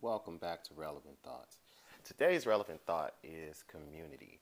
Welcome 0.00 0.38
back 0.38 0.62
to 0.62 0.74
Relevant 0.76 1.16
Thoughts. 1.24 1.56
Today's 2.04 2.46
relevant 2.46 2.80
thought 2.86 3.14
is 3.24 3.64
community. 3.66 4.38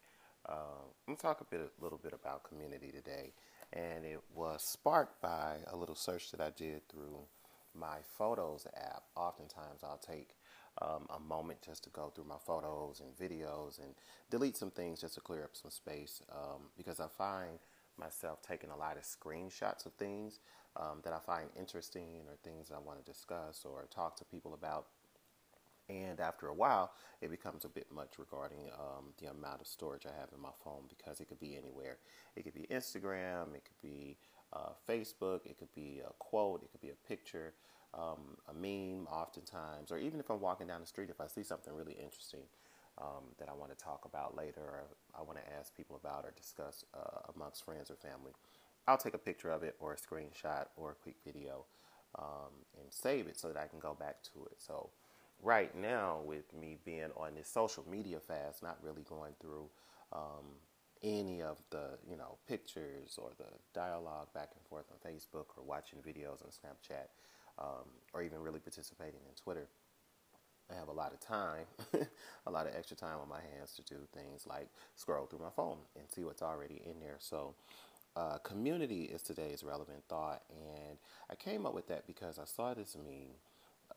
Uh, 0.47 0.85
I'm 1.09 1.17
to 1.17 1.23
talk 1.23 1.41
a 1.41 1.45
bit, 1.45 1.63
a 1.63 1.83
little 1.83 1.97
bit 1.97 2.13
about 2.13 2.45
community 2.45 2.93
today, 2.93 3.33
and 3.73 4.05
it 4.05 4.21
was 4.35 4.63
sparked 4.63 5.23
by 5.23 5.55
a 5.73 5.75
little 5.75 5.95
search 5.95 6.31
that 6.33 6.43
I 6.43 6.51
did 6.51 6.87
through 6.91 7.21
my 7.75 7.97
Photos 8.19 8.67
app. 8.77 9.05
Oftentimes, 9.17 9.83
I'll 9.83 9.97
take 9.97 10.37
um, 10.83 11.07
a 11.09 11.19
moment 11.19 11.63
just 11.63 11.85
to 11.85 11.91
go 11.91 12.13
through 12.15 12.27
my 12.27 12.39
photos 12.47 13.01
and 13.01 13.17
videos 13.17 13.83
and 13.83 13.95
delete 14.29 14.59
some 14.59 14.71
things 14.71 15.01
just 15.01 15.15
to 15.15 15.23
clear 15.23 15.45
up 15.45 15.57
some 15.57 15.71
space 15.71 16.21
um, 16.33 16.65
because 16.77 17.01
I 17.01 17.07
find 17.09 17.61
myself 17.99 18.43
taking 18.43 18.69
a 18.69 18.77
lot 18.77 18.99
of 18.99 19.05
screenshots 19.05 19.87
of 19.87 19.95
things 19.95 20.39
um, 20.77 21.01
that 21.05 21.15
I 21.15 21.19
find 21.19 21.49
interesting 21.59 22.27
or 22.29 22.37
things 22.45 22.71
I 22.71 22.79
want 22.79 23.03
to 23.03 23.11
discuss 23.11 23.65
or 23.65 23.87
talk 23.91 24.17
to 24.17 24.25
people 24.27 24.53
about. 24.53 24.89
And 25.89 26.19
after 26.19 26.49
a 26.49 26.55
while, 26.55 26.93
it 27.21 27.31
becomes 27.31 27.65
a 27.65 27.69
bit 27.69 27.87
much 27.95 28.19
regarding 28.19 28.71
um, 28.75 29.13
the 29.21 29.31
amount 29.31 29.61
of 29.61 29.67
storage 29.67 30.05
I 30.05 30.19
have 30.19 30.31
in 30.35 30.41
my 30.41 30.51
phone 30.65 30.85
because 30.89 31.21
it 31.21 31.29
could 31.29 31.39
be 31.39 31.57
anywhere. 31.57 31.99
It 32.35 32.43
could 32.43 32.55
be 32.55 32.67
Instagram, 32.71 33.55
it 33.55 33.65
could 33.65 33.81
be 33.83 34.17
uh, 34.53 34.71
Facebook, 34.89 35.47
it 35.47 35.59
could 35.59 35.73
be 35.75 36.01
a 36.05 36.13
quote, 36.19 36.63
it 36.63 36.73
could 36.73 36.81
be 36.81 36.91
a 36.91 37.09
picture, 37.09 37.55
um, 37.95 38.37
a 38.49 38.55
meme, 38.55 39.07
oftentimes, 39.07 39.93
or 39.93 39.99
even 39.99 40.19
if 40.19 40.31
I'm 40.31 40.41
walking 40.41 40.67
down 40.67 40.81
the 40.81 40.87
street, 40.87 41.11
if 41.11 41.21
I 41.21 41.29
see 41.29 41.43
something 41.43 41.73
really 41.73 41.95
interesting 41.95 42.43
um, 42.99 43.35
that 43.39 43.49
I 43.49 43.53
want 43.53 43.77
to 43.77 43.83
talk 43.83 44.05
about 44.05 44.37
later, 44.37 44.61
or 44.61 44.85
I 45.19 45.23
want 45.23 45.39
to 45.39 45.45
ask 45.59 45.77
people 45.77 46.01
about 46.03 46.25
or 46.25 46.33
discuss 46.37 46.85
uh, 46.95 47.33
amongst 47.35 47.65
friends 47.65 47.91
or 47.91 47.97
family, 47.97 48.33
I'll 48.89 48.99
take 48.99 49.15
a 49.15 49.19
picture 49.19 49.51
of 49.51 49.63
it 49.63 49.77
or 49.81 49.93
a 49.93 49.97
screenshot 49.97 50.67
or 50.77 50.93
a 50.93 50.95
quick 50.95 51.17
video 51.25 51.65
um, 52.19 52.65
and 52.81 52.93
save 52.93 53.27
it 53.27 53.39
so 53.39 53.49
that 53.49 53.57
I 53.57 53.67
can 53.67 53.79
go 53.79 53.97
back 53.99 54.23
to 54.35 54.45
it. 54.47 54.57
So, 54.59 54.91
right 55.43 55.75
now, 55.77 56.21
with 56.25 56.53
me 56.59 56.79
being 56.85 57.11
on 57.17 57.35
this 57.35 57.49
social 57.49 57.85
media 57.91 58.19
fast, 58.21 58.63
not 58.63 58.79
really 58.83 59.03
going 59.03 59.33
through 59.41 59.69
um, 60.13 60.57
any 61.03 61.43
of 61.43 61.61
the 61.71 61.99
you 62.09 62.17
know 62.17 62.39
pictures 62.49 63.19
or 63.19 63.31
the 63.39 63.45
dialogue 63.75 64.29
back 64.35 64.51
and 64.55 64.65
forth 64.67 64.87
on 64.91 65.11
Facebook 65.11 65.47
or 65.57 65.65
watching 65.65 65.99
videos 66.01 66.43
on 66.43 66.51
Snapchat 66.51 67.09
um, 67.59 67.85
or 68.13 68.23
even 68.23 68.41
really 68.41 68.61
participating 68.61 69.21
in 69.29 69.35
Twitter. 69.35 69.69
I 70.71 70.75
have 70.75 70.89
a 70.89 70.93
lot 70.93 71.13
of 71.13 71.21
time, 71.21 71.67
a 72.47 72.51
lot 72.51 72.67
of 72.67 72.75
extra 72.75 72.97
time 72.97 73.19
on 73.23 73.29
my 73.29 73.41
hands 73.55 73.73
to 73.77 73.83
do 73.83 74.01
things 74.13 74.47
like 74.49 74.69
scroll 74.97 75.27
through 75.27 75.39
my 75.39 75.51
phone 75.55 75.79
and 75.97 76.11
see 76.11 76.25
what's 76.25 76.43
already 76.43 76.83
in 76.85 76.99
there. 77.01 77.17
So, 77.21 77.55
uh, 78.17 78.39
community 78.39 79.05
is 79.05 79.23
today's 79.23 79.63
relevant 79.63 80.03
thought, 80.09 80.43
and 80.51 80.99
I 81.31 81.37
came 81.37 81.67
up 81.67 81.75
with 81.75 81.87
that 81.89 82.07
because 82.07 82.39
I 82.39 82.47
saw 82.47 82.75
this 82.75 82.97
meme 82.97 83.37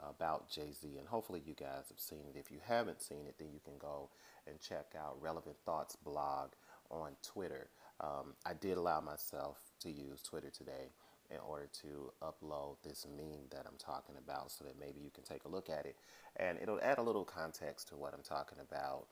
about 0.08 0.50
Jay 0.50 0.72
Z, 0.72 0.98
and 0.98 1.08
hopefully 1.08 1.42
you 1.46 1.54
guys 1.54 1.86
have 1.90 2.00
seen 2.00 2.26
it. 2.34 2.38
If 2.38 2.52
you 2.52 2.60
haven't 2.66 3.02
seen 3.02 3.26
it, 3.28 3.36
then 3.38 3.50
you 3.54 3.60
can 3.64 3.78
go 3.80 4.10
and 4.48 4.60
check 4.60 4.94
out 4.98 5.22
Relevant 5.22 5.58
Thoughts 5.66 5.96
blog 5.96 6.52
on 6.90 7.12
Twitter. 7.24 7.70
Um, 8.00 8.34
I 8.46 8.54
did 8.54 8.78
allow 8.78 9.02
myself 9.02 9.58
to 9.82 9.92
use 9.92 10.22
Twitter 10.22 10.50
today 10.50 10.92
in 11.30 11.38
order 11.48 11.68
to 11.82 12.12
upload 12.24 12.78
this 12.84 13.06
meme 13.16 13.48
that 13.52 13.66
I'm 13.68 13.78
talking 13.78 14.16
about 14.18 14.52
so 14.52 14.66
that 14.66 14.80
maybe 14.80 15.00
you 15.00 15.12
can 15.12 15.24
take 15.24 15.44
a 15.44 15.48
look 15.48 15.70
at 15.70 15.86
it 15.86 15.96
and 16.38 16.58
it'll 16.60 16.80
add 16.82 16.98
a 16.98 17.04
little 17.04 17.24
context 17.24 17.90
to 17.90 17.96
what 17.96 18.14
I'm 18.14 18.24
talking 18.24 18.58
about 18.60 19.06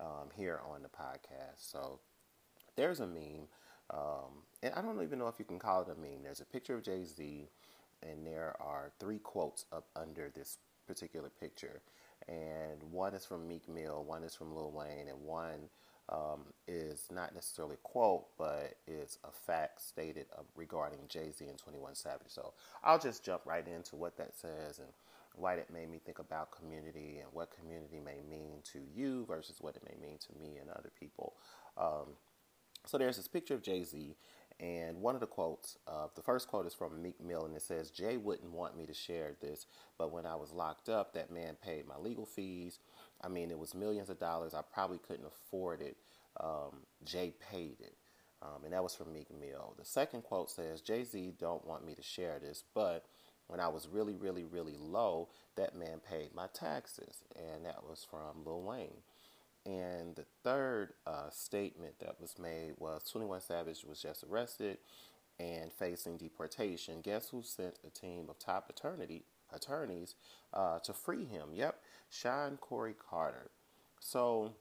um, 0.00 0.28
here 0.34 0.60
on 0.70 0.82
the 0.82 0.88
podcast. 0.88 1.58
So 1.58 2.00
there's 2.76 3.00
a 3.00 3.06
meme, 3.06 3.48
um, 3.90 4.42
and 4.62 4.74
I 4.74 4.82
don't 4.82 5.02
even 5.02 5.18
know 5.18 5.28
if 5.28 5.38
you 5.38 5.44
can 5.44 5.58
call 5.58 5.82
it 5.82 5.88
a 5.88 6.00
meme. 6.00 6.22
There's 6.24 6.40
a 6.40 6.46
picture 6.46 6.74
of 6.74 6.82
Jay 6.82 7.04
Z, 7.04 7.48
and 8.02 8.26
there 8.26 8.56
are 8.60 8.92
three 8.98 9.18
quotes 9.18 9.64
up 9.72 9.86
under 9.96 10.30
this 10.34 10.58
particular 10.86 11.30
picture. 11.40 11.80
And 12.28 12.82
one 12.90 13.14
is 13.14 13.24
from 13.26 13.48
Meek 13.48 13.68
Mill, 13.68 14.04
one 14.04 14.22
is 14.22 14.34
from 14.34 14.54
Lil 14.54 14.70
Wayne, 14.70 15.08
and 15.08 15.20
one 15.24 15.68
um, 16.08 16.40
is 16.68 17.06
not 17.10 17.34
necessarily 17.34 17.74
a 17.74 17.88
quote, 17.88 18.26
but 18.38 18.76
it's 18.86 19.18
a 19.24 19.32
fact 19.32 19.80
stated 19.80 20.26
regarding 20.56 21.00
Jay 21.08 21.30
Z 21.32 21.44
and 21.44 21.58
21 21.58 21.94
Savage. 21.94 22.28
So 22.28 22.52
I'll 22.84 22.98
just 22.98 23.24
jump 23.24 23.42
right 23.44 23.66
into 23.66 23.96
what 23.96 24.16
that 24.18 24.34
says 24.36 24.78
and 24.78 24.88
why 25.34 25.54
it 25.54 25.70
made 25.72 25.90
me 25.90 25.98
think 26.04 26.18
about 26.18 26.50
community 26.50 27.18
and 27.22 27.28
what 27.32 27.56
community 27.58 28.00
may 28.04 28.20
mean 28.28 28.58
to 28.72 28.80
you 28.94 29.24
versus 29.26 29.56
what 29.60 29.76
it 29.76 29.82
may 29.88 30.06
mean 30.06 30.18
to 30.18 30.38
me 30.38 30.58
and 30.60 30.70
other 30.70 30.90
people. 30.98 31.34
Um, 31.78 32.16
so 32.86 32.98
there's 32.98 33.16
this 33.16 33.28
picture 33.28 33.54
of 33.54 33.62
Jay 33.62 33.84
Z, 33.84 34.16
and 34.60 35.00
one 35.00 35.14
of 35.14 35.20
the 35.20 35.26
quotes, 35.26 35.78
uh, 35.86 36.06
the 36.14 36.22
first 36.22 36.48
quote 36.48 36.66
is 36.66 36.74
from 36.74 37.02
Meek 37.02 37.20
Mill, 37.20 37.44
and 37.44 37.56
it 37.56 37.62
says, 37.62 37.90
Jay 37.90 38.16
wouldn't 38.16 38.52
want 38.52 38.76
me 38.76 38.86
to 38.86 38.94
share 38.94 39.34
this, 39.40 39.66
but 39.98 40.12
when 40.12 40.26
I 40.26 40.34
was 40.34 40.52
locked 40.52 40.88
up, 40.88 41.14
that 41.14 41.30
man 41.30 41.56
paid 41.62 41.86
my 41.86 41.96
legal 41.96 42.26
fees. 42.26 42.78
I 43.22 43.28
mean, 43.28 43.50
it 43.50 43.58
was 43.58 43.74
millions 43.74 44.10
of 44.10 44.18
dollars. 44.18 44.54
I 44.54 44.62
probably 44.62 44.98
couldn't 44.98 45.26
afford 45.26 45.80
it. 45.80 45.96
Um, 46.40 46.80
Jay 47.04 47.34
paid 47.50 47.80
it. 47.80 47.96
Um, 48.42 48.64
and 48.64 48.72
that 48.72 48.82
was 48.82 48.94
from 48.94 49.12
Meek 49.12 49.28
Mill. 49.30 49.74
The 49.78 49.84
second 49.84 50.22
quote 50.22 50.50
says, 50.50 50.80
Jay 50.80 51.04
Z 51.04 51.34
don't 51.38 51.64
want 51.66 51.86
me 51.86 51.94
to 51.94 52.02
share 52.02 52.40
this, 52.40 52.64
but 52.74 53.04
when 53.46 53.60
I 53.60 53.68
was 53.68 53.86
really, 53.86 54.16
really, 54.16 54.44
really 54.44 54.76
low, 54.78 55.28
that 55.56 55.76
man 55.76 56.00
paid 56.08 56.34
my 56.34 56.46
taxes. 56.52 57.22
And 57.36 57.64
that 57.64 57.84
was 57.84 58.06
from 58.08 58.44
Lil 58.44 58.62
Wayne. 58.62 59.02
And 59.64 60.16
the 60.16 60.24
third 60.42 60.94
uh, 61.06 61.30
statement 61.30 61.94
that 62.00 62.20
was 62.20 62.36
made 62.38 62.72
was 62.78 63.04
21 63.10 63.40
Savage 63.40 63.84
was 63.84 64.02
just 64.02 64.24
arrested 64.24 64.78
and 65.38 65.72
facing 65.72 66.16
deportation. 66.16 67.00
Guess 67.00 67.28
who 67.28 67.42
sent 67.42 67.78
a 67.86 67.90
team 67.90 68.26
of 68.28 68.38
top 68.38 68.68
attorney, 68.68 69.22
attorneys 69.52 70.16
uh, 70.52 70.80
to 70.80 70.92
free 70.92 71.24
him? 71.24 71.50
Yep, 71.54 71.80
Shawn 72.10 72.56
Corey 72.60 72.94
Carter. 73.08 73.50
So 74.00 74.52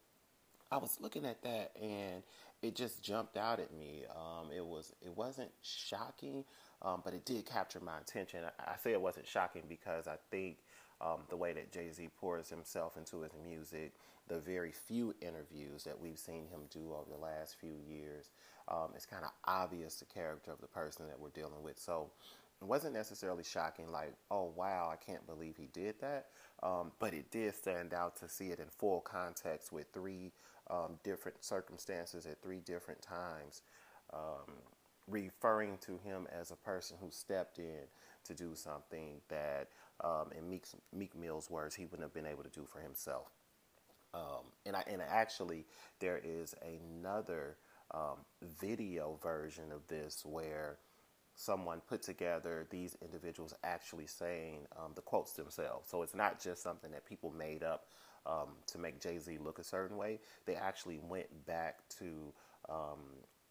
I 0.72 0.78
was 0.78 1.00
looking 1.02 1.26
at 1.26 1.42
that 1.44 1.72
and 1.82 2.24
it 2.62 2.76
just 2.76 3.02
jumped 3.02 3.38
out 3.38 3.60
at 3.60 3.74
me. 3.74 4.04
Um, 4.16 4.52
it 4.56 4.66
was 4.66 4.94
it 5.02 5.16
wasn't 5.16 5.50
shocking, 5.64 6.46
um, 6.82 7.02
but 7.04 7.14
it 7.14 7.26
did 7.26 7.46
capture 7.46 7.80
my 7.80 7.98
attention. 8.00 8.42
I, 8.46 8.74
I, 8.74 8.76
say 8.78 8.92
it 8.92 9.02
wasn't 9.02 9.28
shocking 9.28 9.64
because 9.68 10.08
I 10.08 10.18
think 10.30 10.58
um, 11.02 11.22
the 11.30 11.36
way 11.36 11.52
that 11.54 11.72
Jay 11.72 11.92
Z 11.92 12.10
pours 12.20 12.50
himself 12.50 12.98
into 12.98 13.22
his 13.22 13.34
music, 13.44 13.94
the 14.28 14.40
very 14.40 14.72
few 14.72 15.14
interviews 15.22 15.84
that 15.84 16.00
we've 16.00 16.20
seen 16.20 16.48
him 16.48 16.62
do 16.70 16.94
over 16.94 17.10
the 17.10 17.22
last 17.22 17.56
few 17.60 17.74
years, 17.88 18.30
um, 18.68 18.90
it's 18.96 19.06
kind 19.06 19.26
of 19.26 19.32
obvious 19.46 19.96
the 19.96 20.06
character 20.06 20.52
of 20.52 20.62
the 20.62 20.68
person 20.68 21.08
that 21.08 21.20
we're 21.20 21.30
dealing 21.30 21.64
with. 21.64 21.80
So 21.80 22.12
it 22.62 22.66
wasn't 22.66 22.94
necessarily 22.94 23.44
shocking, 23.44 23.92
like, 23.92 24.14
oh 24.30 24.54
wow, 24.56 24.92
I 24.94 24.96
can't 25.04 25.26
believe 25.26 25.58
he 25.58 25.68
did 25.74 25.96
that. 26.02 26.28
Um, 26.62 26.92
but 27.00 27.14
it 27.14 27.32
did 27.32 27.56
stand 27.56 27.94
out 27.94 28.16
to 28.18 28.30
see 28.30 28.50
it 28.50 28.60
in 28.60 28.68
full 28.68 29.02
context 29.02 29.72
with 29.72 29.88
three 29.92 30.32
um, 30.70 31.00
different 31.04 31.44
circumstances 31.44 32.28
at 32.28 32.42
three 32.44 32.60
different 32.60 33.02
times, 33.02 33.64
um, 34.14 34.54
referring 35.08 35.80
to 35.80 35.98
him 36.04 36.28
as 36.32 36.52
a 36.52 36.56
person 36.56 36.98
who 37.02 37.10
stepped 37.10 37.58
in 37.58 37.88
to 38.26 38.36
do 38.36 38.52
something 38.54 39.20
that, 39.30 39.70
um, 40.04 40.32
in 40.38 40.50
Meek's, 40.50 40.76
Meek 40.94 41.16
Mill's 41.16 41.50
words, 41.50 41.76
he 41.76 41.86
wouldn't 41.86 42.04
have 42.04 42.14
been 42.14 42.26
able 42.26 42.44
to 42.44 42.50
do 42.50 42.66
for 42.66 42.80
himself. 42.80 43.30
Um, 44.14 44.44
and 44.66 44.76
I, 44.76 44.84
and 44.88 45.02
actually, 45.02 45.66
there 46.00 46.20
is 46.24 46.54
another 46.64 47.56
um, 47.92 48.18
video 48.60 49.18
version 49.22 49.72
of 49.72 49.88
this 49.88 50.24
where 50.26 50.78
someone 51.34 51.82
put 51.88 52.02
together 52.02 52.68
these 52.70 52.98
individuals 53.02 53.54
actually 53.64 54.08
saying 54.08 54.68
um, 54.78 54.92
the 54.96 55.02
quotes 55.02 55.34
themselves. 55.34 55.90
So 55.90 56.02
it's 56.02 56.16
not 56.16 56.42
just 56.42 56.62
something 56.62 56.92
that 56.92 57.06
people 57.06 57.32
made 57.32 57.64
up 57.64 57.86
um, 58.26 58.50
to 58.68 58.78
make 58.78 59.02
Jay 59.02 59.18
Z 59.18 59.38
look 59.40 59.60
a 59.60 59.64
certain 59.64 59.98
way. 59.98 60.20
They 60.46 60.56
actually 60.56 61.00
went 61.00 61.46
back 61.46 61.80
to, 62.00 62.34
um, 62.70 63.00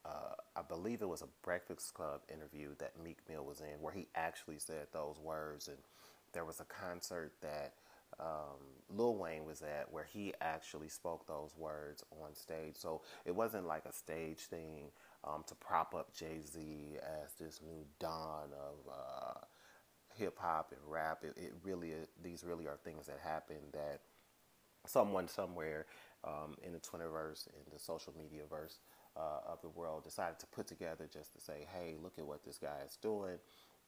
uh, 0.04 0.34
I 0.54 0.62
believe 0.62 1.02
it 1.02 1.08
was 1.08 1.22
a 1.22 1.28
Breakfast 1.42 1.94
Club 1.94 2.20
interview 2.32 2.74
that 2.78 2.92
Meek 3.02 3.18
Mill 3.28 3.44
was 3.44 3.60
in, 3.60 3.80
where 3.80 3.94
he 3.94 4.08
actually 4.14 4.58
said 4.58 4.86
those 4.92 5.18
words. 5.18 5.68
And 5.68 5.78
there 6.32 6.44
was 6.44 6.60
a 6.60 6.64
concert 6.64 7.32
that 7.42 7.74
um, 8.18 8.58
Lil 8.88 9.16
Wayne 9.16 9.44
was 9.44 9.62
at 9.62 9.90
where 9.90 10.04
he 10.04 10.34
actually 10.40 10.88
spoke 10.88 11.26
those 11.26 11.54
words 11.56 12.04
on 12.22 12.34
stage. 12.34 12.74
So 12.76 13.02
it 13.24 13.34
wasn't 13.34 13.66
like 13.66 13.84
a 13.86 13.92
stage 13.92 14.40
thing 14.40 14.90
um, 15.24 15.44
to 15.46 15.54
prop 15.54 15.94
up 15.94 16.14
Jay 16.14 16.40
Z 16.40 16.98
as 17.02 17.32
this 17.38 17.60
new 17.62 17.84
dawn 17.98 18.48
of 18.52 18.92
uh, 18.92 19.40
hip 20.16 20.38
hop 20.38 20.72
and 20.72 20.80
rap. 20.86 21.22
It, 21.22 21.34
it, 21.36 21.52
really, 21.62 21.92
these 22.22 22.44
really 22.44 22.66
are 22.66 22.78
things 22.84 23.06
that 23.06 23.20
happen 23.22 23.56
that 23.72 24.00
someone 24.86 25.28
somewhere 25.28 25.86
um, 26.24 26.56
in 26.62 26.72
the 26.72 26.78
Twitterverse, 26.78 27.46
in 27.48 27.72
the 27.72 27.78
social 27.78 28.14
media 28.16 28.42
verse 28.48 28.80
uh, 29.16 29.50
of 29.50 29.60
the 29.62 29.68
world, 29.68 30.04
decided 30.04 30.38
to 30.40 30.46
put 30.46 30.66
together 30.66 31.08
just 31.10 31.32
to 31.34 31.40
say, 31.40 31.66
hey, 31.72 31.96
look 32.02 32.18
at 32.18 32.26
what 32.26 32.44
this 32.44 32.58
guy 32.58 32.78
is 32.86 32.96
doing. 32.96 33.38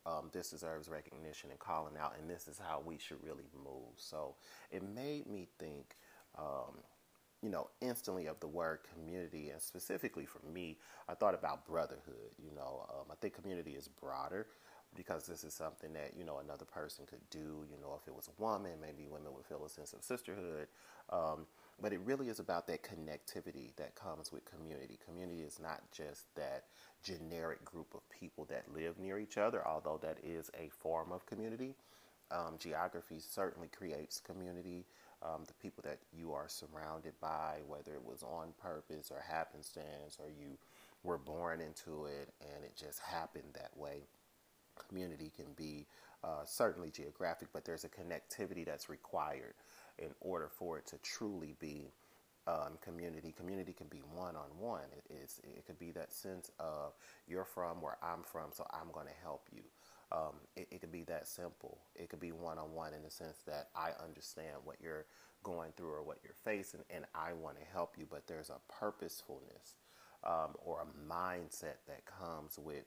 Um, 0.05 0.31
this 0.33 0.51
deserves 0.51 0.89
recognition 0.89 1.51
and 1.51 1.59
calling 1.59 1.95
out, 1.97 2.15
and 2.19 2.29
this 2.29 2.49
is 2.49 2.59
how 2.59 2.83
we 2.85 2.99
should 2.99 3.23
really 3.23 3.49
move. 3.65 3.95
So 3.97 4.35
it 4.71 4.83
made 4.83 5.27
me 5.29 5.49
think, 5.59 5.97
um, 6.37 6.79
you 7.41 7.51
know, 7.51 7.71
instantly 7.81 8.27
of 8.27 8.41
the 8.41 8.49
word 8.49 8.81
community, 8.93 9.51
and 9.51 9.61
specifically 9.61 10.27
for 10.27 10.41
me, 10.53 10.79
I 11.09 11.15
thought 11.15 11.35
about 11.35 11.67
brotherhood. 11.67 12.35
You 12.39 12.55
know, 12.55 12.87
um, 12.91 13.07
I 13.11 13.15
think 13.21 13.35
community 13.35 13.73
is 13.73 13.89
broader, 13.89 14.47
because 14.95 15.27
this 15.27 15.45
is 15.45 15.55
something 15.55 15.93
that 15.95 16.13
you 16.17 16.25
know 16.25 16.39
another 16.39 16.65
person 16.65 17.07
could 17.07 17.29
do. 17.31 17.65
You 17.71 17.81
know, 17.81 17.99
if 18.01 18.07
it 18.09 18.15
was 18.15 18.29
a 18.29 18.43
woman, 18.43 18.73
maybe 18.81 19.07
women 19.09 19.33
would 19.35 19.47
feel 19.47 19.65
a 19.65 19.69
sense 19.69 19.93
of 19.93 20.03
sisterhood. 20.03 20.69
Um, 21.11 21.47
but 21.81 21.93
it 21.93 22.01
really 22.05 22.29
is 22.29 22.39
about 22.39 22.67
that 22.67 22.83
connectivity 22.83 23.75
that 23.77 23.95
comes 23.95 24.33
with 24.33 24.45
community. 24.45 24.99
Community 25.05 25.41
is 25.41 25.59
not 25.61 25.81
just 25.91 26.35
that 26.37 26.65
generic 27.03 27.65
group 27.65 27.95
of 27.95 28.09
people 28.11 28.45
that 28.47 28.73
live 28.73 28.99
near 28.99 29.19
each 29.19 29.39
other, 29.39 29.67
although 29.67 29.99
that 30.03 30.19
is 30.25 30.51
a 30.59 30.69
form 30.69 31.13
of 31.13 31.27
community. 31.27 31.75
Um, 32.31 32.57
geography 32.59 33.19
certainly 33.19 33.69
creates 33.69 34.21
community. 34.21 34.85
Um, 35.23 35.45
the 35.47 35.55
people 35.55 35.83
that 35.85 35.99
you 36.13 36.33
are 36.33 36.49
surrounded 36.49 37.13
by, 37.21 37.59
whether 37.69 37.95
it 37.95 38.05
was 38.05 38.23
on 38.23 38.53
purpose 38.61 39.11
or 39.11 39.21
happenstance, 39.21 40.19
or 40.19 40.29
you 40.29 40.59
were 41.05 41.19
born 41.19 41.61
into 41.61 42.07
it 42.07 42.33
and 42.41 42.65
it 42.65 42.77
just 42.77 43.01
happened 43.01 43.45
that 43.55 43.77
way. 43.77 44.03
Community 44.89 45.31
can 45.35 45.53
be 45.57 45.87
uh, 46.25 46.45
certainly 46.45 46.91
geographic, 46.91 47.49
but 47.53 47.65
there's 47.65 47.85
a 47.85 47.89
connectivity 47.89 48.65
that's 48.65 48.89
required 48.89 49.55
in 49.99 50.11
order 50.21 50.49
for 50.49 50.79
it 50.79 50.87
to 50.89 50.99
truly 50.99 51.55
be 51.61 51.93
um, 52.47 52.79
community. 52.83 53.33
Community 53.37 53.73
can 53.73 53.87
be 53.89 54.03
one 54.15 54.37
on 54.37 54.49
one. 54.59 54.83
It, 55.11 55.31
it 55.45 55.67
could 55.67 55.79
be 55.79 55.91
that 55.93 56.13
sense 56.13 56.51
of 56.59 56.93
you're 57.27 57.45
from 57.45 57.81
where 57.81 57.99
I'm 58.03 58.23
from, 58.25 58.51
so 58.53 58.67
I'm 58.73 58.91
going 58.93 59.07
to 59.07 59.23
help 59.23 59.49
you. 59.53 59.63
Um, 60.11 60.35
it, 60.57 60.69
it 60.71 60.81
could 60.81 60.93
be 60.93 61.05
that 61.05 61.27
simple. 61.27 61.79
It 61.95 62.11
could 62.11 62.21
be 62.21 62.33
one 62.33 62.59
on 62.59 62.73
one 62.75 62.95
in 62.95 63.03
the 63.03 63.11
sense 63.11 63.39
that 63.47 63.69
I 63.75 63.91
understand 64.05 64.57
what 64.65 64.77
you're 64.83 65.07
going 65.43 65.73
through 65.77 65.93
or 65.93 66.03
what 66.03 66.19
you're 66.23 66.35
facing, 66.45 66.81
and 66.91 67.05
I 67.15 67.33
want 67.33 67.59
to 67.59 67.65
help 67.73 67.95
you. 67.97 68.07
But 68.11 68.27
there's 68.27 68.51
a 68.51 68.61
purposefulness 68.73 69.77
um, 70.25 70.55
or 70.65 70.83
a 70.83 71.13
mindset 71.13 71.79
that 71.87 72.05
comes 72.07 72.59
with 72.59 72.85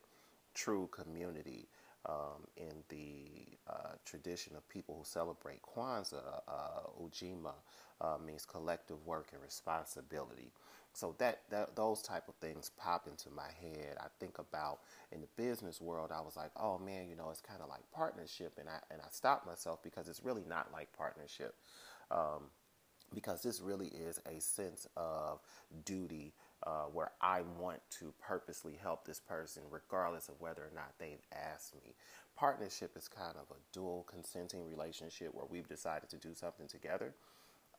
true 0.54 0.88
community. 0.92 1.68
Um, 2.07 2.48
in 2.56 2.84
the 2.90 3.57
uh, 3.68 3.94
tradition 4.06 4.56
of 4.56 4.68
people 4.69 4.96
who 4.98 5.04
celebrate 5.04 5.62
Kwanzaa, 5.63 6.42
uh, 6.48 7.02
Ujima 7.02 7.54
uh, 8.00 8.18
means 8.24 8.46
collective 8.46 9.04
work 9.06 9.30
and 9.34 9.42
responsibility. 9.42 10.52
So 10.94 11.16
that, 11.18 11.42
that 11.50 11.75
those 11.75 12.02
type 12.02 12.28
of 12.30 12.36
things 12.36 12.72
pop 12.78 13.07
into 13.07 13.30
my 13.30 13.50
head. 13.60 13.98
I 14.00 14.07
think 14.19 14.40
about 14.40 14.80
in 15.12 15.19
the 15.22 15.28
business 15.36 15.81
world. 15.81 16.12
I 16.13 16.22
was 16.22 16.38
like, 16.38 16.52
oh 16.56 16.78
man, 16.78 17.10
you 17.10 17.16
know, 17.16 17.30
it's 17.31 17.42
kind 17.42 17.62
of 17.62 17.69
like 17.69 17.81
partnership, 17.92 18.54
and 18.60 18.69
I 18.69 18.80
and 18.92 19.02
I 19.02 19.07
stopped 19.12 19.46
myself 19.46 19.84
because 19.84 20.07
it's 20.07 20.24
really 20.24 20.46
not 20.48 20.72
like 20.72 20.88
partnership. 20.98 21.56
Um, 22.12 22.44
because 23.13 23.42
this 23.42 23.62
really 23.62 23.88
is 23.88 24.19
a 24.25 24.40
sense 24.40 24.88
of 24.98 25.40
duty 25.86 26.34
uh, 26.65 26.85
where 26.91 27.12
I 27.21 27.41
want 27.59 27.79
to 28.00 28.13
purposely 28.19 28.77
help 28.81 29.06
this 29.06 29.19
person, 29.19 29.63
regardless 29.69 30.29
of 30.29 30.41
whether 30.41 30.63
or 30.63 30.71
not 30.73 30.94
they've 31.00 31.25
asked 31.31 31.75
me. 31.75 31.94
Partnership 32.35 32.97
is 32.97 33.07
kind 33.07 33.35
of 33.35 33.56
a 33.56 33.59
dual 33.71 34.06
consenting 34.09 34.65
relationship 34.65 35.33
where 35.33 35.45
we've 35.50 35.67
decided 35.67 36.09
to 36.09 36.17
do 36.17 36.33
something 36.33 36.67
together, 36.67 37.13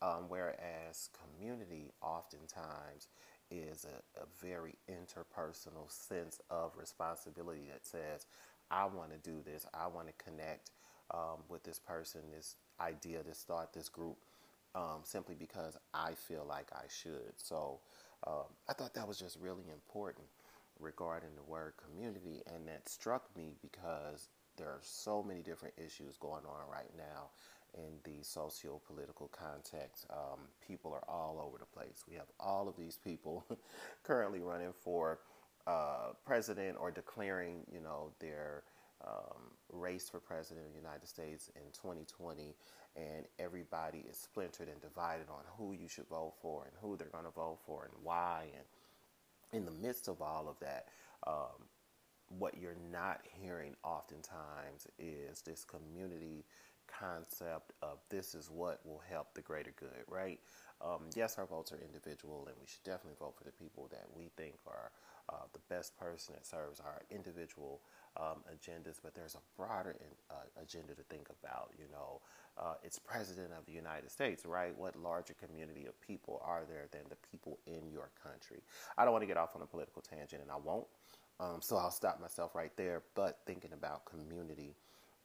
um, 0.00 0.24
whereas 0.28 1.10
community 1.36 1.90
oftentimes 2.00 3.08
is 3.50 3.84
a, 3.84 4.20
a 4.20 4.26
very 4.40 4.74
interpersonal 4.88 5.90
sense 5.90 6.40
of 6.50 6.72
responsibility 6.78 7.68
that 7.70 7.86
says, 7.86 8.26
I 8.70 8.84
want 8.86 9.10
to 9.10 9.30
do 9.30 9.42
this, 9.44 9.66
I 9.74 9.86
want 9.88 10.08
to 10.08 10.24
connect 10.24 10.70
um, 11.12 11.42
with 11.48 11.62
this 11.64 11.78
person, 11.78 12.22
this 12.34 12.56
idea, 12.80 13.22
this 13.22 13.44
thought, 13.46 13.72
this 13.72 13.88
group. 13.88 14.16
Um, 14.74 15.00
simply 15.04 15.34
because 15.34 15.78
I 15.94 16.12
feel 16.12 16.44
like 16.46 16.66
I 16.74 16.84
should. 16.90 17.32
So, 17.38 17.78
um, 18.26 18.44
I 18.68 18.72
thought 18.72 18.94
that 18.94 19.06
was 19.06 19.18
just 19.18 19.38
really 19.40 19.64
important 19.72 20.26
regarding 20.78 21.30
the 21.36 21.42
word 21.42 21.74
community, 21.84 22.42
and 22.52 22.66
that 22.68 22.88
struck 22.88 23.24
me 23.36 23.54
because 23.62 24.28
there 24.56 24.68
are 24.68 24.80
so 24.82 25.22
many 25.22 25.42
different 25.42 25.74
issues 25.76 26.16
going 26.16 26.44
on 26.44 26.70
right 26.70 26.90
now 26.96 27.28
in 27.74 27.98
the 28.04 28.22
socio 28.22 28.80
political 28.86 29.28
context. 29.28 30.06
Um, 30.10 30.40
people 30.66 30.92
are 30.92 31.04
all 31.08 31.38
over 31.44 31.58
the 31.58 31.66
place. 31.66 32.04
We 32.08 32.16
have 32.16 32.26
all 32.40 32.68
of 32.68 32.76
these 32.76 32.98
people 33.02 33.44
currently 34.02 34.40
running 34.40 34.72
for 34.72 35.20
uh, 35.66 36.12
president 36.24 36.76
or 36.80 36.90
declaring, 36.90 37.64
you 37.72 37.80
know, 37.80 38.12
their 38.20 38.62
um, 39.06 39.50
race 39.72 40.08
for 40.08 40.20
president 40.20 40.66
of 40.66 40.72
the 40.72 40.78
United 40.78 41.08
States 41.08 41.50
in 41.56 41.70
2020, 41.72 42.54
and 42.96 43.26
everybody 43.38 44.04
is 44.08 44.16
splintered 44.16 44.68
and 44.68 44.80
divided 44.80 45.28
on 45.28 45.42
who 45.56 45.72
you 45.72 45.88
should 45.88 46.08
vote 46.08 46.34
for 46.40 46.64
and 46.64 46.72
who 46.80 46.96
they're 46.96 47.08
going 47.08 47.24
to 47.24 47.30
vote 47.30 47.58
for 47.66 47.84
and 47.84 47.92
why. 48.02 48.46
And 48.54 49.60
in 49.60 49.64
the 49.64 49.86
midst 49.86 50.08
of 50.08 50.20
all 50.20 50.48
of 50.48 50.58
that, 50.60 50.86
um, 51.26 51.68
what 52.28 52.58
you're 52.58 52.76
not 52.90 53.20
hearing 53.24 53.76
oftentimes 53.84 54.86
is 54.98 55.42
this 55.42 55.64
community 55.64 56.44
concept 56.86 57.72
of 57.82 57.98
this 58.10 58.34
is 58.34 58.50
what 58.50 58.80
will 58.84 59.02
help 59.08 59.34
the 59.34 59.42
greater 59.42 59.72
good, 59.78 60.04
right? 60.08 60.40
Um, 60.80 61.02
yes, 61.14 61.36
our 61.38 61.46
votes 61.46 61.72
are 61.72 61.78
individual, 61.80 62.44
and 62.46 62.56
we 62.60 62.66
should 62.66 62.82
definitely 62.84 63.16
vote 63.18 63.34
for 63.36 63.44
the 63.44 63.52
people 63.52 63.88
that 63.90 64.06
we 64.14 64.30
think 64.36 64.54
are 64.66 64.90
uh, 65.28 65.46
the 65.52 65.60
best 65.68 65.96
person 65.98 66.34
that 66.34 66.46
serves 66.46 66.80
our 66.80 67.02
individual 67.10 67.80
um, 68.16 68.44
agendas, 68.52 68.98
but 69.02 69.14
there's 69.14 69.34
a 69.34 69.60
broader 69.60 69.96
in, 70.00 70.06
uh, 70.30 70.62
agenda 70.62 70.94
to 70.94 71.02
think 71.04 71.28
about. 71.40 71.70
You 71.78 71.86
know, 71.92 72.20
uh, 72.58 72.74
it's 72.82 72.98
president 72.98 73.50
of 73.58 73.66
the 73.66 73.72
United 73.72 74.10
States, 74.10 74.44
right? 74.46 74.76
What 74.76 74.96
larger 74.96 75.34
community 75.34 75.86
of 75.86 76.00
people 76.00 76.40
are 76.44 76.62
there 76.68 76.86
than 76.92 77.02
the 77.08 77.16
people 77.30 77.58
in 77.66 77.90
your 77.90 78.10
country? 78.22 78.62
I 78.96 79.04
don't 79.04 79.12
want 79.12 79.22
to 79.22 79.28
get 79.28 79.36
off 79.36 79.56
on 79.56 79.62
a 79.62 79.66
political 79.66 80.02
tangent, 80.02 80.42
and 80.42 80.50
I 80.50 80.56
won't. 80.56 80.86
Um, 81.38 81.58
so 81.60 81.76
I'll 81.76 81.90
stop 81.90 82.20
myself 82.20 82.54
right 82.54 82.74
there. 82.76 83.02
But 83.14 83.40
thinking 83.46 83.72
about 83.72 84.04
community 84.06 84.74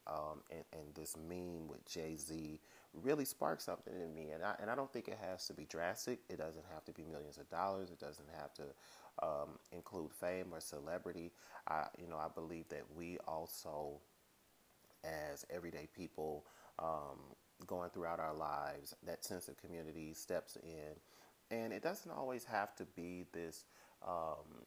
um, 0.06 0.42
and, 0.50 0.64
and, 0.72 0.94
this 0.94 1.16
meme 1.16 1.68
with 1.68 1.86
Jay 1.86 2.16
Z 2.16 2.58
really 3.00 3.24
sparked 3.24 3.62
something 3.62 3.94
in 3.94 4.14
me. 4.14 4.30
And 4.30 4.42
I, 4.42 4.54
and 4.60 4.70
I 4.70 4.74
don't 4.74 4.92
think 4.92 5.08
it 5.08 5.18
has 5.28 5.46
to 5.46 5.54
be 5.54 5.64
drastic. 5.64 6.20
It 6.28 6.38
doesn't 6.38 6.64
have 6.72 6.84
to 6.84 6.92
be 6.92 7.04
millions 7.04 7.38
of 7.38 7.48
dollars. 7.50 7.90
It 7.90 7.98
doesn't 7.98 8.28
have 8.38 8.52
to 8.54 8.62
um, 9.22 9.58
include 9.72 10.12
fame 10.12 10.48
or 10.52 10.60
celebrity. 10.60 11.32
I, 11.68 11.86
you 11.98 12.08
know, 12.08 12.16
I 12.16 12.28
believe 12.34 12.68
that 12.68 12.84
we 12.94 13.18
also, 13.26 14.00
as 15.04 15.46
everyday 15.50 15.88
people, 15.94 16.44
um, 16.78 17.18
going 17.66 17.90
throughout 17.90 18.20
our 18.20 18.34
lives, 18.34 18.94
that 19.06 19.24
sense 19.24 19.48
of 19.48 19.56
community 19.56 20.12
steps 20.14 20.56
in, 20.62 21.56
and 21.56 21.72
it 21.72 21.82
doesn't 21.82 22.10
always 22.10 22.44
have 22.44 22.74
to 22.76 22.84
be 22.84 23.24
this 23.32 23.66
um, 24.06 24.64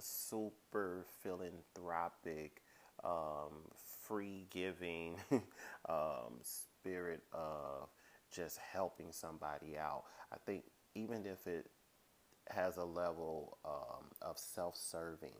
super 0.00 1.04
philanthropic, 1.22 2.62
um, 3.04 3.66
free 4.06 4.46
giving 4.50 5.16
um, 5.88 6.40
spirit 6.88 7.22
of 7.32 7.88
just 8.30 8.58
helping 8.72 9.12
somebody 9.12 9.76
out. 9.78 10.04
I 10.32 10.36
think 10.46 10.64
even 10.94 11.26
if 11.26 11.46
it 11.46 11.66
has 12.50 12.76
a 12.76 12.84
level 12.84 13.58
um, 13.64 14.06
of 14.22 14.38
self 14.38 14.76
serving. 14.76 15.34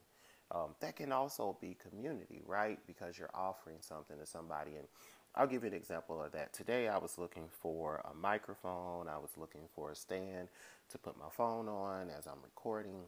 Um, 0.50 0.74
that 0.80 0.96
can 0.96 1.12
also 1.12 1.58
be 1.60 1.76
community, 1.90 2.42
right? 2.46 2.78
Because 2.86 3.18
you're 3.18 3.30
offering 3.34 3.76
something 3.80 4.18
to 4.18 4.26
somebody. 4.26 4.76
And 4.76 4.86
I'll 5.34 5.46
give 5.46 5.62
you 5.62 5.68
an 5.68 5.74
example 5.74 6.22
of 6.22 6.32
that. 6.32 6.52
Today, 6.54 6.88
I 6.88 6.96
was 6.98 7.18
looking 7.18 7.48
for 7.60 8.02
a 8.10 8.14
microphone, 8.14 9.08
I 9.08 9.18
was 9.18 9.30
looking 9.36 9.68
for 9.74 9.90
a 9.90 9.94
stand 9.94 10.48
to 10.90 10.98
put 10.98 11.18
my 11.18 11.28
phone 11.30 11.68
on 11.68 12.08
as 12.10 12.26
I'm 12.26 12.42
recording 12.42 13.04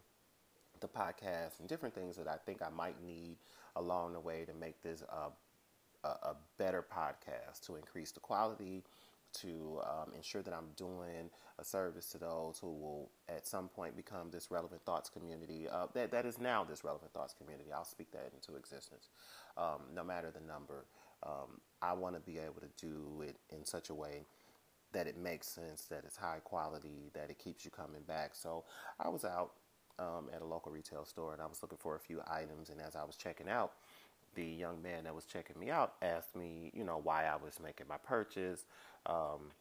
the 0.80 0.88
podcast 0.88 1.60
and 1.60 1.68
different 1.68 1.94
things 1.94 2.16
that 2.16 2.28
I 2.28 2.36
think 2.44 2.60
I 2.62 2.70
might 2.70 3.02
need 3.04 3.36
along 3.76 4.12
the 4.12 4.20
way 4.20 4.44
to 4.44 4.54
make 4.54 4.82
this 4.82 5.02
a, 5.02 5.30
a, 6.04 6.08
a 6.08 6.36
better 6.58 6.82
podcast, 6.82 7.64
to 7.66 7.76
increase 7.76 8.12
the 8.12 8.20
quality 8.20 8.84
to 9.32 9.80
um, 9.84 10.12
ensure 10.16 10.42
that 10.42 10.52
I'm 10.52 10.70
doing 10.76 11.30
a 11.58 11.64
service 11.64 12.10
to 12.10 12.18
those 12.18 12.58
who 12.58 12.66
will 12.66 13.10
at 13.28 13.46
some 13.46 13.68
point 13.68 13.96
become 13.96 14.30
this 14.30 14.50
relevant 14.50 14.84
thoughts 14.84 15.08
community. 15.08 15.68
Uh, 15.70 15.86
that 15.94 16.10
that 16.10 16.26
is 16.26 16.38
now 16.40 16.64
this 16.64 16.84
relevant 16.84 17.12
thoughts 17.12 17.34
community. 17.34 17.70
I'll 17.72 17.84
speak 17.84 18.10
that 18.12 18.32
into 18.34 18.58
existence, 18.58 19.08
um, 19.56 19.82
no 19.94 20.02
matter 20.02 20.32
the 20.32 20.40
number. 20.40 20.84
Um, 21.22 21.60
I 21.82 21.92
want 21.92 22.14
to 22.16 22.20
be 22.20 22.38
able 22.38 22.60
to 22.60 22.86
do 22.86 23.22
it 23.22 23.36
in 23.54 23.64
such 23.64 23.90
a 23.90 23.94
way 23.94 24.24
that 24.92 25.06
it 25.06 25.16
makes 25.16 25.46
sense, 25.46 25.82
that 25.82 26.02
it's 26.04 26.16
high 26.16 26.40
quality, 26.42 27.10
that 27.14 27.30
it 27.30 27.38
keeps 27.38 27.64
you 27.64 27.70
coming 27.70 28.02
back. 28.08 28.34
So 28.34 28.64
I 28.98 29.08
was 29.08 29.24
out 29.24 29.52
um, 29.98 30.28
at 30.34 30.42
a 30.42 30.44
local 30.44 30.72
retail 30.72 31.04
store 31.04 31.32
and 31.32 31.42
I 31.42 31.46
was 31.46 31.62
looking 31.62 31.78
for 31.78 31.94
a 31.94 32.00
few 32.00 32.20
items, 32.28 32.70
and 32.70 32.80
as 32.80 32.96
I 32.96 33.04
was 33.04 33.16
checking 33.16 33.48
out 33.48 33.72
the 34.34 34.44
young 34.44 34.82
man 34.82 35.04
that 35.04 35.14
was 35.14 35.24
checking 35.24 35.58
me 35.58 35.70
out 35.70 35.94
asked 36.02 36.36
me, 36.36 36.70
you 36.74 36.84
know, 36.84 37.00
why 37.02 37.24
I 37.24 37.36
was 37.36 37.58
making 37.62 37.86
my 37.88 37.96
purchase. 37.98 38.64
Um, 39.06 39.52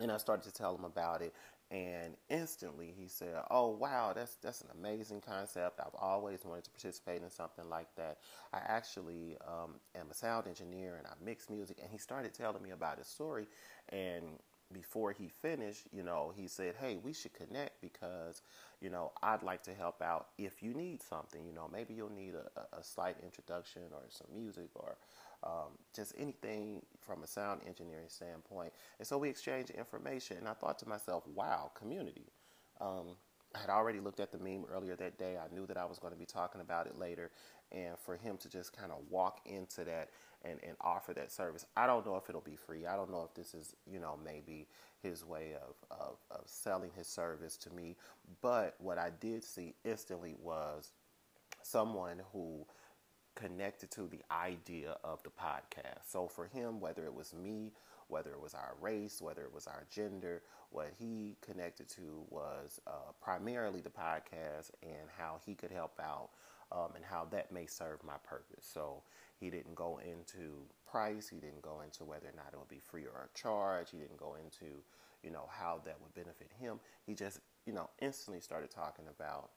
and 0.00 0.10
I 0.10 0.16
started 0.16 0.44
to 0.44 0.52
tell 0.52 0.74
him 0.76 0.84
about 0.84 1.22
it. 1.22 1.34
And 1.70 2.16
instantly 2.28 2.92
he 2.94 3.08
said, 3.08 3.34
"Oh 3.50 3.70
wow, 3.70 4.12
that's 4.14 4.34
that's 4.42 4.60
an 4.60 4.68
amazing 4.78 5.22
concept. 5.22 5.80
I've 5.80 5.94
always 5.98 6.44
wanted 6.44 6.64
to 6.64 6.70
participate 6.70 7.22
in 7.22 7.30
something 7.30 7.66
like 7.70 7.88
that. 7.96 8.18
I 8.52 8.58
actually 8.58 9.38
um, 9.46 9.76
am 9.98 10.08
a 10.10 10.14
sound 10.14 10.48
engineer 10.48 10.96
and 10.96 11.06
I 11.06 11.12
mix 11.24 11.48
music." 11.48 11.78
And 11.80 11.90
he 11.90 11.96
started 11.96 12.34
telling 12.34 12.62
me 12.62 12.70
about 12.72 12.98
his 12.98 13.06
story, 13.06 13.46
and 13.88 14.24
before 14.72 15.12
he 15.12 15.28
finished, 15.28 15.86
you 15.92 16.02
know, 16.02 16.32
he 16.34 16.48
said, 16.48 16.74
"Hey, 16.80 16.98
we 17.02 17.12
should 17.12 17.34
connect 17.34 17.80
because, 17.80 18.42
you 18.80 18.90
know, 18.90 19.12
I'd 19.22 19.42
like 19.42 19.62
to 19.64 19.74
help 19.74 20.02
out 20.02 20.28
if 20.38 20.62
you 20.62 20.74
need 20.74 21.02
something. 21.02 21.44
You 21.46 21.52
know, 21.52 21.68
maybe 21.72 21.94
you'll 21.94 22.10
need 22.10 22.34
a, 22.34 22.76
a 22.76 22.82
slight 22.82 23.16
introduction 23.22 23.82
or 23.92 24.02
some 24.08 24.28
music 24.34 24.70
or 24.74 24.96
um, 25.44 25.78
just 25.94 26.14
anything 26.18 26.82
from 27.00 27.22
a 27.22 27.26
sound 27.26 27.60
engineering 27.66 28.08
standpoint." 28.08 28.72
And 28.98 29.06
so 29.06 29.18
we 29.18 29.28
exchanged 29.28 29.70
information, 29.70 30.38
and 30.38 30.48
I 30.48 30.54
thought 30.54 30.78
to 30.80 30.88
myself, 30.88 31.26
"Wow, 31.26 31.70
community." 31.74 32.32
Um, 32.80 33.16
I 33.54 33.58
had 33.60 33.70
already 33.70 34.00
looked 34.00 34.20
at 34.20 34.32
the 34.32 34.38
meme 34.38 34.64
earlier 34.72 34.96
that 34.96 35.18
day. 35.18 35.36
I 35.36 35.52
knew 35.54 35.66
that 35.66 35.76
I 35.76 35.84
was 35.84 35.98
going 35.98 36.12
to 36.12 36.18
be 36.18 36.24
talking 36.24 36.60
about 36.60 36.86
it 36.86 36.98
later, 36.98 37.30
and 37.70 37.98
for 37.98 38.16
him 38.16 38.36
to 38.38 38.48
just 38.48 38.76
kind 38.76 38.92
of 38.92 38.98
walk 39.10 39.40
into 39.46 39.84
that 39.84 40.10
and, 40.44 40.58
and 40.62 40.76
offer 40.80 41.12
that 41.14 41.32
service. 41.32 41.66
I 41.76 41.86
don't 41.86 42.04
know 42.06 42.16
if 42.16 42.28
it'll 42.28 42.40
be 42.40 42.56
free. 42.56 42.86
I 42.86 42.96
don't 42.96 43.10
know 43.10 43.26
if 43.28 43.34
this 43.34 43.54
is, 43.54 43.74
you 43.90 44.00
know, 44.00 44.18
maybe 44.24 44.66
his 45.02 45.24
way 45.24 45.54
of, 45.54 45.74
of, 45.90 46.16
of 46.30 46.42
selling 46.46 46.90
his 46.96 47.06
service 47.06 47.56
to 47.58 47.70
me. 47.70 47.96
But 48.40 48.74
what 48.78 48.98
I 48.98 49.10
did 49.20 49.44
see 49.44 49.74
instantly 49.84 50.34
was 50.40 50.92
someone 51.62 52.22
who 52.32 52.66
connected 53.34 53.90
to 53.92 54.02
the 54.02 54.20
idea 54.30 54.96
of 55.04 55.22
the 55.22 55.30
podcast. 55.30 56.10
So 56.10 56.28
for 56.28 56.46
him, 56.46 56.80
whether 56.80 57.04
it 57.04 57.14
was 57.14 57.34
me, 57.34 57.72
whether 58.08 58.30
it 58.30 58.40
was 58.40 58.54
our 58.54 58.74
race, 58.80 59.22
whether 59.22 59.42
it 59.42 59.54
was 59.54 59.66
our 59.66 59.86
gender, 59.90 60.42
what 60.70 60.92
he 60.98 61.36
connected 61.40 61.88
to 61.88 62.24
was 62.30 62.80
uh, 62.86 63.12
primarily 63.22 63.80
the 63.80 63.90
podcast 63.90 64.70
and 64.82 65.08
how 65.16 65.40
he 65.46 65.54
could 65.54 65.70
help 65.70 65.98
out 66.02 66.30
um, 66.72 66.90
and 66.96 67.04
how 67.04 67.26
that 67.30 67.52
may 67.52 67.66
serve 67.66 68.02
my 68.04 68.16
purpose. 68.24 68.66
So 68.72 69.02
he 69.38 69.50
didn't 69.50 69.74
go 69.74 70.00
into 70.04 70.64
price. 70.90 71.28
He 71.28 71.36
didn't 71.36 71.62
go 71.62 71.80
into 71.84 72.04
whether 72.04 72.28
or 72.28 72.36
not 72.36 72.52
it 72.52 72.58
would 72.58 72.68
be 72.68 72.80
free 72.80 73.04
or 73.04 73.28
a 73.28 73.38
charge. 73.38 73.90
He 73.90 73.98
didn't 73.98 74.18
go 74.18 74.36
into, 74.42 74.82
you 75.22 75.30
know, 75.30 75.48
how 75.48 75.80
that 75.84 76.00
would 76.00 76.14
benefit 76.14 76.50
him. 76.58 76.80
He 77.06 77.14
just, 77.14 77.40
you 77.66 77.72
know, 77.72 77.90
instantly 78.00 78.40
started 78.40 78.70
talking 78.70 79.04
about 79.08 79.50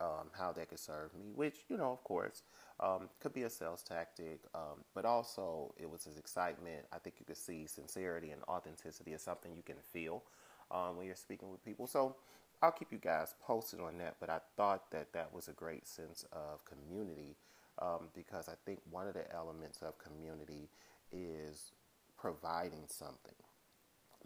um, 0.00 0.28
how 0.32 0.52
that 0.52 0.68
could 0.68 0.78
serve 0.78 1.14
me, 1.14 1.32
which, 1.34 1.64
you 1.68 1.76
know, 1.76 1.90
of 1.90 2.02
course, 2.04 2.42
um, 2.80 3.08
could 3.20 3.34
be 3.34 3.42
a 3.42 3.50
sales 3.50 3.82
tactic, 3.82 4.40
um, 4.54 4.84
but 4.94 5.04
also 5.04 5.74
it 5.76 5.90
was 5.90 6.04
his 6.04 6.16
excitement. 6.18 6.86
I 6.92 6.98
think 6.98 7.16
you 7.18 7.26
could 7.26 7.36
see 7.36 7.66
sincerity 7.66 8.30
and 8.30 8.42
authenticity 8.48 9.12
is 9.12 9.22
something 9.22 9.52
you 9.56 9.64
can 9.64 9.76
feel 9.92 10.22
um, 10.70 10.96
when 10.96 11.06
you're 11.06 11.16
speaking 11.16 11.50
with 11.50 11.64
people. 11.64 11.86
So 11.86 12.16
I'll 12.60 12.72
keep 12.72 12.90
you 12.90 12.98
guys 12.98 13.34
posted 13.40 13.80
on 13.80 13.98
that, 13.98 14.16
but 14.18 14.30
I 14.30 14.40
thought 14.56 14.90
that 14.90 15.12
that 15.12 15.32
was 15.32 15.46
a 15.46 15.52
great 15.52 15.86
sense 15.86 16.24
of 16.32 16.64
community 16.64 17.36
um, 17.80 18.08
because 18.14 18.48
I 18.48 18.54
think 18.66 18.80
one 18.90 19.06
of 19.06 19.14
the 19.14 19.32
elements 19.32 19.80
of 19.82 19.94
community 19.98 20.68
is 21.12 21.72
providing 22.18 22.84
something, 22.88 23.36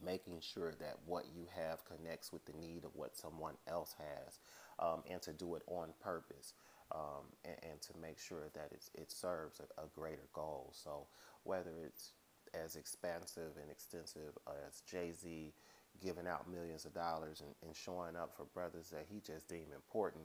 making 0.02 0.40
sure 0.40 0.72
that 0.80 0.96
what 1.04 1.26
you 1.36 1.44
have 1.54 1.84
connects 1.84 2.32
with 2.32 2.46
the 2.46 2.54
need 2.58 2.84
of 2.84 2.92
what 2.94 3.16
someone 3.16 3.54
else 3.68 3.94
has, 3.98 4.38
um, 4.78 5.02
and 5.10 5.20
to 5.22 5.32
do 5.32 5.54
it 5.54 5.62
on 5.66 5.88
purpose. 6.02 6.54
Um, 6.94 7.24
and, 7.46 7.56
and, 7.70 7.80
to 7.80 7.92
make 8.02 8.18
sure 8.18 8.50
that 8.52 8.70
it 8.70 9.10
serves 9.10 9.60
a, 9.60 9.82
a, 9.82 9.86
greater 9.94 10.28
goal. 10.34 10.74
So, 10.74 11.06
whether 11.42 11.70
it's 11.86 12.10
as 12.52 12.76
expansive 12.76 13.56
and 13.58 13.70
extensive 13.70 14.36
as 14.46 14.82
Jay 14.82 15.10
Z 15.12 15.54
giving 16.02 16.26
out 16.26 16.50
millions 16.50 16.84
of 16.84 16.94
dollars 16.94 17.42
and, 17.42 17.54
and 17.66 17.74
showing 17.74 18.16
up 18.16 18.34
for 18.36 18.44
brothers 18.54 18.90
that 18.90 19.06
he 19.10 19.20
just 19.20 19.48
deemed 19.48 19.72
important, 19.74 20.24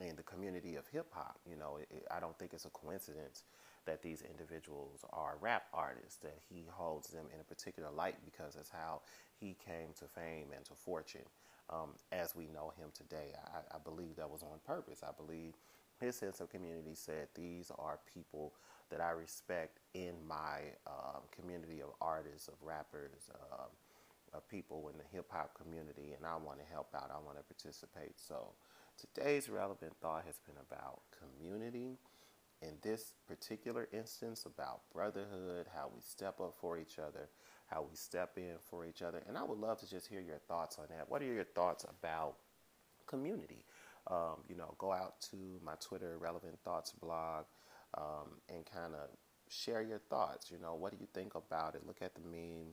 in 0.00 0.16
the 0.16 0.22
community 0.22 0.76
of 0.76 0.86
hip 0.88 1.06
hop. 1.10 1.38
You 1.48 1.56
know, 1.56 1.78
it, 1.80 1.88
it, 1.90 2.06
I 2.10 2.20
don't 2.20 2.38
think 2.38 2.52
it's 2.52 2.66
a 2.66 2.70
coincidence 2.70 3.44
that 3.86 4.02
these 4.02 4.22
individuals 4.22 5.04
are 5.12 5.36
rap 5.40 5.66
artists, 5.72 6.16
that 6.16 6.38
he 6.50 6.64
holds 6.70 7.08
them 7.08 7.26
in 7.32 7.40
a 7.40 7.44
particular 7.44 7.90
light 7.90 8.16
because 8.24 8.54
that's 8.54 8.70
how 8.70 9.00
he 9.38 9.56
came 9.64 9.88
to 9.98 10.04
fame 10.06 10.48
and 10.54 10.64
to 10.64 10.74
fortune 10.74 11.24
um, 11.70 11.90
as 12.12 12.34
we 12.34 12.48
know 12.52 12.72
him 12.78 12.88
today. 12.94 13.32
I, 13.54 13.76
I, 13.76 13.78
believe 13.78 14.16
that 14.16 14.30
was 14.30 14.42
on 14.42 14.58
purpose. 14.66 15.02
I 15.02 15.12
believe 15.16 15.54
his 16.00 16.16
sense 16.16 16.40
of 16.40 16.50
community 16.50 16.94
said, 16.94 17.28
These 17.34 17.70
are 17.78 17.98
people 18.12 18.52
that 18.90 19.00
I 19.00 19.10
respect 19.10 19.78
in 19.94 20.14
my 20.26 20.60
um, 20.86 21.22
community 21.40 21.80
of 21.80 21.90
artists, 22.00 22.48
of 22.48 22.54
rappers. 22.62 23.30
Um, 23.52 23.68
of 24.36 24.48
people 24.48 24.90
in 24.92 24.98
the 24.98 25.04
hip 25.12 25.26
hop 25.30 25.54
community, 25.60 26.12
and 26.16 26.26
I 26.26 26.36
want 26.36 26.58
to 26.60 26.66
help 26.72 26.94
out. 26.94 27.10
I 27.10 27.24
want 27.24 27.38
to 27.38 27.44
participate. 27.44 28.18
So, 28.18 28.54
Today's 28.98 29.50
relevant 29.50 29.92
thought 30.00 30.24
has 30.24 30.38
been 30.46 30.56
about 30.70 31.02
community. 31.20 31.98
In 32.62 32.72
this 32.80 33.12
particular 33.28 33.88
instance, 33.92 34.46
about 34.46 34.80
brotherhood, 34.90 35.66
how 35.74 35.90
we 35.94 36.00
step 36.00 36.40
up 36.40 36.54
for 36.58 36.78
each 36.78 36.98
other, 36.98 37.28
how 37.66 37.82
we 37.82 37.94
step 37.94 38.38
in 38.38 38.54
for 38.70 38.86
each 38.86 39.02
other. 39.02 39.22
And 39.28 39.36
I 39.36 39.42
would 39.42 39.58
love 39.58 39.78
to 39.80 39.88
just 39.88 40.06
hear 40.06 40.20
your 40.20 40.38
thoughts 40.48 40.78
on 40.78 40.86
that. 40.88 41.10
What 41.10 41.20
are 41.20 41.26
your 41.26 41.44
thoughts 41.44 41.84
about 41.84 42.36
community? 43.06 43.64
Um, 44.06 44.36
you 44.48 44.56
know, 44.56 44.74
go 44.78 44.92
out 44.92 45.20
to 45.30 45.36
my 45.62 45.74
Twitter, 45.78 46.16
Relevant 46.16 46.58
Thoughts 46.64 46.92
blog, 46.92 47.44
um, 47.98 48.40
and 48.48 48.64
kind 48.64 48.94
of 48.94 49.10
share 49.50 49.82
your 49.82 49.98
thoughts. 49.98 50.50
You 50.50 50.58
know, 50.58 50.74
what 50.74 50.92
do 50.92 50.98
you 50.98 51.08
think 51.12 51.34
about 51.34 51.74
it? 51.74 51.86
Look 51.86 52.00
at 52.00 52.14
the 52.14 52.22
meme. 52.22 52.72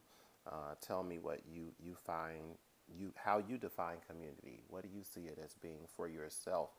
Uh, 0.49 0.75
tell 0.81 1.03
me 1.03 1.19
what 1.19 1.41
you, 1.51 1.73
you 1.79 1.95
find 1.95 2.57
you 2.87 3.13
how 3.15 3.37
you 3.37 3.57
define 3.57 3.97
community. 4.07 4.61
What 4.69 4.83
do 4.83 4.89
you 4.93 5.03
see 5.03 5.21
it 5.21 5.39
as 5.43 5.55
being 5.55 5.87
for 5.95 6.07
yourself? 6.07 6.71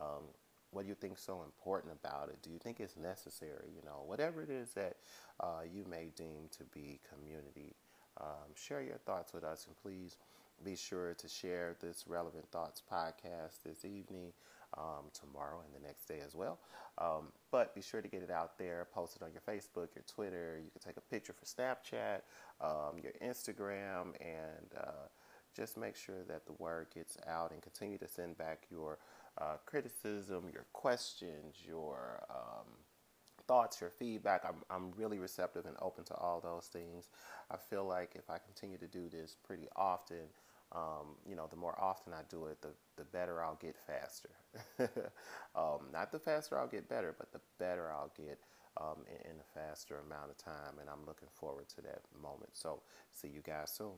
Um, 0.00 0.24
what 0.70 0.82
do 0.82 0.88
you 0.88 0.94
think 0.94 1.18
so 1.18 1.42
important 1.42 1.94
about 2.00 2.28
it? 2.28 2.38
Do 2.42 2.50
you 2.50 2.58
think 2.58 2.78
it's 2.78 2.96
necessary? 2.96 3.70
You 3.74 3.82
know, 3.84 4.02
whatever 4.06 4.42
it 4.42 4.50
is 4.50 4.70
that 4.72 4.96
uh, 5.40 5.62
you 5.72 5.84
may 5.88 6.10
deem 6.16 6.48
to 6.58 6.64
be 6.64 7.00
community, 7.12 7.74
um, 8.20 8.54
share 8.54 8.82
your 8.82 8.98
thoughts 8.98 9.32
with 9.32 9.44
us, 9.44 9.66
and 9.66 9.76
please 9.76 10.16
be 10.64 10.76
sure 10.76 11.14
to 11.14 11.28
share 11.28 11.76
this 11.80 12.04
relevant 12.06 12.50
thoughts 12.50 12.82
podcast 12.92 13.62
this 13.64 13.84
evening, 13.84 14.32
um, 14.76 15.10
tomorrow, 15.18 15.62
and 15.64 15.74
the 15.74 15.86
next 15.86 16.06
day 16.06 16.20
as 16.24 16.34
well. 16.34 16.58
Um, 16.98 17.32
but 17.50 17.74
be 17.74 17.80
sure 17.80 18.02
to 18.02 18.08
get 18.08 18.22
it 18.22 18.30
out 18.30 18.58
there, 18.58 18.86
post 18.92 19.16
it 19.16 19.22
on 19.22 19.30
your 19.32 19.42
Facebook, 19.42 19.94
your 19.94 20.04
Twitter. 20.06 20.60
You 20.62 20.70
can 20.70 20.80
take 20.80 20.96
a 20.96 21.00
picture 21.00 21.32
for 21.32 21.44
Snapchat, 21.44 22.20
um, 22.60 22.98
your 23.02 23.12
Instagram, 23.22 24.14
and 24.20 24.74
uh, 24.78 25.08
just 25.56 25.76
make 25.76 25.96
sure 25.96 26.22
that 26.28 26.46
the 26.46 26.52
word 26.58 26.88
gets 26.94 27.16
out 27.26 27.52
and 27.52 27.62
continue 27.62 27.98
to 27.98 28.08
send 28.08 28.36
back 28.36 28.66
your 28.70 28.98
uh, 29.38 29.56
criticism, 29.64 30.50
your 30.52 30.66
questions, 30.72 31.56
your 31.66 32.24
um, 32.30 32.66
thoughts, 33.46 33.80
your 33.80 33.90
feedback. 33.90 34.44
I'm, 34.46 34.62
I'm 34.70 34.92
really 34.96 35.18
receptive 35.18 35.66
and 35.66 35.76
open 35.80 36.04
to 36.04 36.14
all 36.14 36.40
those 36.40 36.66
things. 36.66 37.08
I 37.50 37.56
feel 37.56 37.84
like 37.84 38.12
if 38.14 38.28
I 38.28 38.38
continue 38.38 38.78
to 38.78 38.86
do 38.86 39.08
this 39.08 39.36
pretty 39.46 39.66
often, 39.74 40.26
um, 40.72 41.16
you 41.26 41.34
know, 41.34 41.46
the 41.48 41.56
more 41.56 41.80
often 41.80 42.12
I 42.12 42.22
do 42.28 42.46
it, 42.46 42.60
the, 42.60 42.70
the 42.96 43.04
better 43.04 43.42
I'll 43.42 43.58
get 43.60 43.76
faster. 43.86 44.30
um, 45.54 45.88
not 45.92 46.12
the 46.12 46.18
faster 46.18 46.58
I'll 46.58 46.68
get 46.68 46.88
better, 46.88 47.14
but 47.16 47.32
the 47.32 47.40
better 47.58 47.90
I'll 47.90 48.12
get 48.16 48.38
um, 48.80 49.04
in, 49.08 49.32
in 49.32 49.36
a 49.40 49.58
faster 49.58 50.00
amount 50.04 50.30
of 50.30 50.36
time. 50.36 50.78
And 50.80 50.90
I'm 50.90 51.06
looking 51.06 51.28
forward 51.32 51.68
to 51.70 51.82
that 51.82 52.02
moment. 52.20 52.50
So, 52.52 52.82
see 53.12 53.28
you 53.28 53.40
guys 53.40 53.72
soon. 53.72 53.96